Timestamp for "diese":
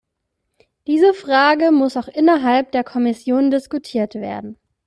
0.87-1.13